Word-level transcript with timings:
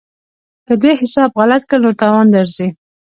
که 0.67 0.73
دې 0.83 0.91
حساب 1.01 1.29
غلط 1.39 1.63
کړ 1.69 1.79
نو 1.85 1.91
تاوان 2.01 2.27
درځي. 2.35 2.67